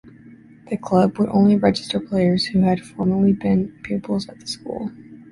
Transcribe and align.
The 0.71 0.77
club 0.77 1.19
would 1.19 1.29
only 1.29 1.57
register 1.57 1.99
players 1.99 2.47
who 2.47 2.61
had 2.61 2.83
formerly 2.83 3.33
been 3.33 3.67
pupils 3.83 4.27
at 4.29 4.39
the 4.39 4.47
school. 4.47 4.89